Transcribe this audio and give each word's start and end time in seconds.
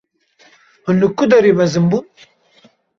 Hûn 0.83 0.95
li 1.01 1.07
ku 1.17 1.23
derê 1.31 1.51
mezin 1.59 1.85
bûn? 1.89 2.05